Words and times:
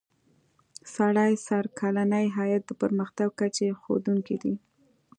سړي 0.95 1.31
سر 1.45 1.63
کلنی 1.79 2.25
عاید 2.37 2.63
د 2.67 2.71
پرمختګ 2.81 3.29
کچې 3.39 3.67
ښودونکی 3.81 4.35
دی. 4.43 4.53